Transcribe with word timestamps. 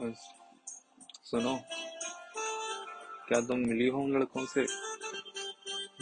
सुनो। 0.00 1.54
क्या 3.28 3.40
तुम 3.40 3.58
मिली 3.58 3.88
हो 3.88 3.98
उन 3.98 4.12
लड़कों 4.12 4.44
से 4.46 4.64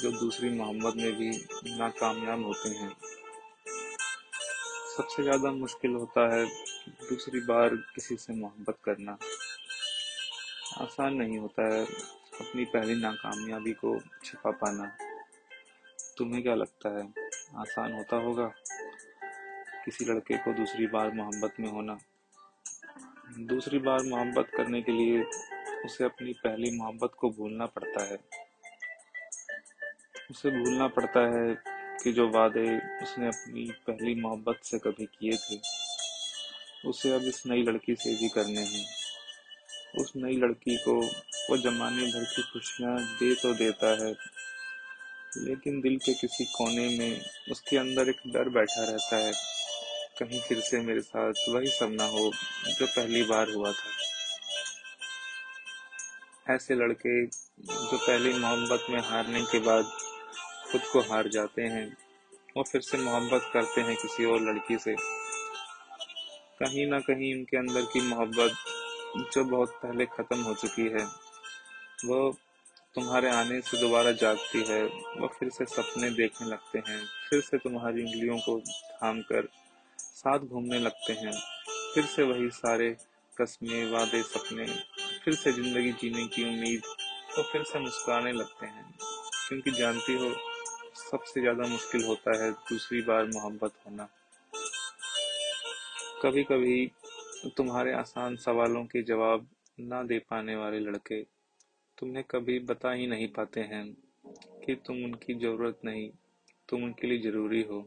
जो 0.00 0.10
दूसरी 0.10 0.50
मोहब्बत 0.50 0.96
में 0.96 1.12
भी 1.12 1.30
नाकामयाब 1.78 2.44
होते 2.44 2.68
हैं? 2.68 2.90
सबसे 4.96 5.22
ज़्यादा 5.22 5.50
मुश्किल 5.50 5.94
होता 5.94 6.34
है 6.34 6.44
दूसरी 7.10 7.40
बार 7.40 7.74
किसी 7.94 8.16
से 8.16 8.34
मोहब्बत 8.34 8.78
करना। 8.84 9.18
आसान 10.78 11.14
नहीं 11.14 11.38
होता 11.38 11.62
है 11.74 11.84
अपनी 11.84 12.64
पहली 12.64 12.94
नाकामयाबी 12.94 13.72
को 13.72 13.98
छिपा 14.24 14.50
पाना। 14.50 14.96
तुम्हें 16.18 16.42
क्या 16.42 16.54
लगता 16.54 16.98
है, 16.98 17.08
आसान 17.56 17.92
होता 17.92 18.16
होगा 18.16 18.52
किसी 19.84 20.04
लड़के 20.04 20.36
को 20.36 20.52
दूसरी 20.52 20.86
बार 20.86 21.10
मोहब्बत 21.12 21.60
में 21.60 21.68
होना? 21.68 21.98
दूसरी 23.28 23.78
बार 23.78 24.02
मोहब्बत 24.02 24.50
करने 24.56 24.80
के 24.82 24.92
लिए 24.92 25.22
उसे 25.84 26.04
अपनी 26.04 26.32
पहली 26.32 26.70
मोहब्बत 26.70 27.12
को 27.18 27.30
भूलना 27.30 27.66
पड़ता 27.66 28.04
है। 28.04 28.18
उसे 30.30 30.50
भूलना 30.50 30.86
पड़ता 30.88 31.20
है 31.28 31.54
कि 32.02 32.12
जो 32.12 32.28
वादे 32.28 32.66
उसने 33.02 33.26
अपनी 33.26 33.70
पहली 33.86 34.14
मोहब्बत 34.14 34.60
से 34.64 34.78
कभी 34.78 35.06
किए 35.06 35.36
थे, 35.36 35.60
उसे 36.88 37.14
अब 37.14 37.22
इस 37.22 37.42
नई 37.46 37.62
लड़की 37.62 37.94
से 37.94 38.14
भी 38.14 38.28
करने 38.28 38.60
हैं। 38.60 38.86
उस 39.98 40.12
नई 40.16 40.36
लड़की 40.36 40.76
को 40.76 40.94
वो 41.50 41.56
जमाने 41.56 42.06
भर 42.06 42.24
की 42.24 42.42
खुशियाँ 42.42 42.96
दे 42.98 43.34
तो 43.34 43.54
देता 43.54 43.90
है, 44.04 44.12
लेकिन 45.38 45.80
दिल 45.80 45.96
के 45.96 46.14
किसी 46.14 46.44
कोने 46.44 46.88
में 46.98 47.20
उसके 47.50 47.76
अंदर 47.76 48.08
एक 48.08 48.20
डर 48.26 48.48
बैठा 48.48 48.84
रहता 48.84 49.16
है। 49.16 49.32
कहीं 50.18 50.40
फिर 50.40 50.60
से 50.60 50.80
मेरे 50.80 51.00
साथ 51.00 51.32
वही 51.48 51.66
सब 51.66 51.90
ना 51.92 52.04
हो 52.04 52.30
जो 52.68 52.86
पहली 52.86 53.22
बार 53.22 53.50
हुआ 53.50 53.72
था। 53.72 53.90
ऐसे 56.54 56.74
लड़के 56.74 57.26
जो 57.26 57.96
पहली 57.96 58.32
मोहब्बत 58.32 58.86
में 58.90 59.00
हारने 59.00 59.42
के 59.42 59.58
बाद 59.58 59.84
खुद 60.72 60.80
को 60.92 61.00
हार 61.00 61.28
जाते 61.28 61.62
हैं 61.62 61.86
और 62.56 62.64
फिर 62.64 62.80
से 62.80 62.98
मोहब्बत 62.98 63.50
करते 63.52 63.80
हैं 63.80 63.96
किसी 63.96 64.24
और 64.24 64.40
लड़की 64.40 64.78
से। 64.78 64.94
कहीं 66.60 66.86
ना 66.86 66.98
कहीं 67.00 67.34
उनके 67.34 67.56
अंदर 67.56 67.82
की 67.82 68.00
मोहब्बत 68.00 69.32
जो 69.34 69.44
बहुत 69.44 69.78
पहले 69.82 70.06
खत्म 70.06 70.42
हो 70.42 70.54
चुकी 70.54 70.88
है, 70.88 71.04
वो 72.04 72.36
तुम्हारे 72.94 73.30
आने 73.30 73.60
से 73.60 73.80
दोबारा 73.80 74.12
जागती 74.12 74.64
है 74.68 74.82
वो 75.20 75.28
फिर 75.28 75.48
से 75.50 75.64
सपने 75.66 76.10
देखने 76.10 76.48
लगते 76.48 76.78
हैं। 76.78 77.00
फिर 77.30 77.40
से 77.40 77.58
तुम्हारी 77.58 78.02
उंगलियों 78.02 78.38
को 78.38 78.60
थाम 78.60 79.20
कर 79.22 79.48
साथ 80.18 80.38
घूमने 80.38 80.78
लगते 80.78 81.12
हैं। 81.12 81.32
फिर 81.94 82.04
से 82.04 82.22
वही 82.22 82.48
सारे 82.50 82.90
कस्में, 83.36 83.90
वादे, 83.92 84.22
सपने, 84.22 84.66
फिर 85.24 85.34
से 85.34 85.52
ज़िंदगी 85.52 85.92
जीने 85.92 86.26
की 86.26 86.44
उम्मीद 86.44 86.82
और 87.38 87.44
फिर 87.44 87.62
से 87.62 87.78
मुस्कुराने 87.78 88.32
लगते 88.32 88.66
हैं। 88.66 88.84
क्योंकि 89.48 89.70
जानती 89.70 90.14
हो, 90.14 90.30
सबसे 91.10 91.40
ज़्यादा 91.40 91.68
मुश्किल 91.68 92.04
होता 92.04 92.36
है 92.44 92.50
दूसरी 92.52 93.02
बार 93.02 93.24
मोहब्बत 93.24 93.72
होना। 93.86 94.08
कभी 96.22 96.42
कभी 96.44 96.86
तुम्हारे 97.56 97.92
आसान 97.92 98.36
सवालों 98.36 98.84
के 98.84 99.02
जवाब 99.02 99.46
ना 99.80 100.02
दे 100.02 100.18
पाने 100.18 100.56
वाले 100.56 100.78
लड़के 100.80 101.22
तुम्हें 101.98 102.24
कभी 102.30 102.58
बता 102.58 102.92
ही 102.92 103.06
नहीं 103.06 103.28
पाते 103.28 103.60
हैं 103.60 103.84
कि 104.66 104.74
तुम 104.86 105.04
उनकी 105.04 105.34
ज़रूरत 105.34 105.78
नहीं, 105.84 106.08
तुम 106.68 106.84
उनके 106.84 107.06
लिए 107.06 107.18
ज़रूरी 107.18 107.62
हो। 107.62 107.80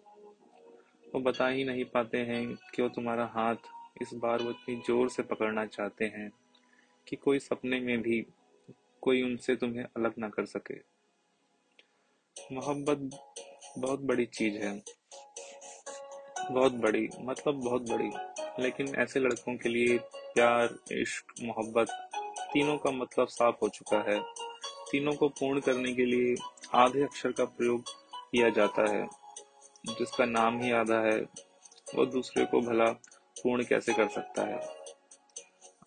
वो 1.15 1.19
बता 1.19 1.47
ही 1.47 1.63
नहीं 1.63 1.85
पाते 1.85 2.17
हैं 2.17 2.55
कि 2.75 2.81
वो 2.81 2.89
तुम्हारा 2.89 3.25
हाथ 3.35 3.55
इस 4.01 4.13
बार 4.13 4.41
वो 4.41 4.49
इतनी 4.49 4.75
ज़ोर 4.75 5.09
से 5.09 5.23
पकड़ना 5.23 5.65
चाहते 5.65 6.05
हैं 6.05 6.31
कि 7.07 7.15
कोई 7.15 7.39
सपने 7.39 7.79
में 7.79 8.01
भी 8.01 8.25
कोई 9.01 9.21
उनसे 9.23 9.55
तुम्हें 9.55 9.83
अलग 9.83 10.13
ना 10.19 10.29
कर 10.29 10.45
सके। 10.45 10.75
मोहब्बत 12.55 13.19
बहुत 13.77 13.99
बड़ी 13.99 14.25
चीज़ 14.25 14.57
है। 14.57 14.83
बहुत 16.51 16.73
बड़ी 16.73 17.09
मतलब 17.19 17.55
बहुत 17.55 17.89
बड़ी। 17.89 18.11
लेकिन 18.63 18.87
ऐसे 18.95 19.19
लड़कों 19.19 19.57
के 19.57 19.69
लिए 19.69 19.97
प्यार, 20.13 20.77
इश्क, 20.91 21.25
मोहब्बत 21.43 22.09
तीनों 22.53 22.77
का 22.77 22.91
मतलब 22.91 23.27
साफ़ 23.27 23.55
हो 23.61 23.69
चुका 23.69 24.11
है। 24.11 24.19
तीनों 24.91 25.13
को 25.13 25.29
पूर्ण 25.29 25.59
करने 25.59 25.93
के 25.93 26.05
लिए 26.05 26.35
आधे 26.73 27.03
अक्षर 27.03 27.31
का 27.31 27.45
प्रयोग 27.45 27.83
किया 28.13 28.49
जाता 28.49 28.91
है। 28.91 29.20
जिसका 29.83 30.25
नाम 30.27 30.59
ही 30.61 30.71
आधा 30.73 30.99
है 31.01 31.17
वो 31.95 32.05
दूसरे 32.07 32.45
को 32.45 32.61
भला 32.61 32.85
पूर्ण 33.37 33.63
कैसे 33.63 33.93
कर 33.93 34.07
सकता 34.09 34.41
है? 34.43 34.59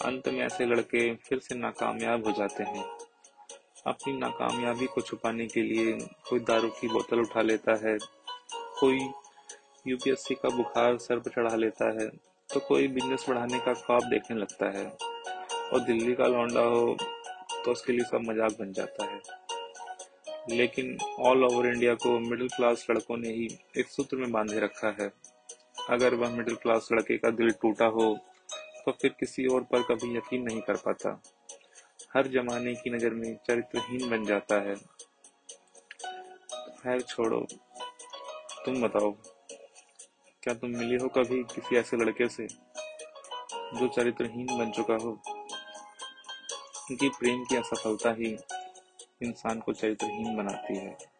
अंत 0.00 0.28
में 0.28 0.40
ऐसे 0.40 0.66
लड़के 0.66 1.14
फिर 1.18 1.38
से 1.38 1.54
नाकामयाब 1.54 2.26
हो 2.26 2.32
जाते 2.32 2.64
हैं। 2.64 2.84
अपनी 3.86 4.12
नाकामयाबी 4.14 4.86
को 4.86 5.00
छुपाने 5.00 5.46
के 5.46 5.62
लिए 5.62 5.92
कोई 6.28 6.40
दारू 6.42 6.68
की 6.70 6.88
बोतल 6.88 7.20
उठा 7.20 7.42
लेता 7.42 7.74
है, 7.78 7.96
कोई 8.80 8.98
यूपीएससी 9.86 10.34
का 10.34 10.48
बुखार 10.48 10.96
सर 10.98 11.18
पर 11.18 11.30
चढ़ा 11.32 11.54
लेता 11.56 11.90
है 11.92 12.08
तो 12.48 12.60
कोई 12.60 12.88
बिज़नेस 12.88 13.24
बढ़ाने 13.28 13.58
का 13.58 13.72
ख्वाब 13.74 14.08
देखने 14.10 14.36
लगता 14.36 14.70
है, 14.70 14.84
और 15.64 15.80
दिल्ली 15.80 16.14
का 16.14 16.26
लौंडा 16.26 16.60
हो 16.62 16.96
तो 17.64 17.72
उसके 17.72 17.92
लिए 17.92 18.04
सब 18.04 18.22
मज़ाक 18.28 18.56
बन 18.60 18.72
जाता 18.72 19.04
है। 19.04 19.20
लेकिन 20.48 20.96
ऑल 21.20 21.44
ओवर 21.44 21.66
इंडिया 21.66 21.94
को 21.96 22.18
मिडिल 22.20 22.48
क्लास 22.48 22.86
लड़कों 22.90 23.16
ने 23.16 23.28
ही 23.28 23.48
एक 23.78 23.88
सूत्र 23.88 24.16
में 24.16 24.32
बांधे 24.32 24.60
रखा 24.60 24.88
है। 25.00 25.10
अगर 25.90 26.14
वह 26.14 26.30
मिडिल 26.30 26.54
क्लास 26.56 26.88
लड़के 26.92 27.16
का 27.18 27.30
दिल 27.32 27.50
टूटा 27.62 27.86
हो 27.88 28.14
तो 28.86 28.92
फिर 28.92 29.14
किसी 29.20 29.46
और 29.46 29.62
पर 29.62 29.82
कभी 29.84 30.16
यकीन 30.16 30.42
नहीं 30.42 30.60
कर 30.60 30.76
पाता। 30.78 31.20
हर 32.14 32.26
जमाने 32.28 32.74
की 32.74 32.90
नज़र 32.90 33.14
में 33.14 33.36
चरित्रहीन 33.46 34.08
बन 34.10 34.24
जाता 34.24 34.60
है। 34.62 34.74
खैर 36.76 37.00
छोड़ो, 37.02 37.40
तुम 38.64 38.82
बताओ, 38.82 39.10
क्या 40.42 40.54
तुम 40.54 40.70
मिली 40.70 40.96
हो 40.96 41.08
कभी 41.10 41.42
किसी 41.54 41.76
ऐसे 41.76 41.96
लड़के 41.96 42.28
से, 42.28 42.46
जो 42.46 43.88
चरित्रहीन 43.88 44.46
बन 44.58 44.70
चुका 44.72 44.94
हो? 44.94 45.12
क्योंकि 46.86 47.08
प्रेम 47.10 47.44
की 47.44 47.56
असफलता 47.56 48.12
ही 48.12 48.36
इंसान 49.22 49.60
को 49.60 49.72
चरित्रहीन 49.72 50.36
बनाती 50.36 50.76
है। 50.78 51.13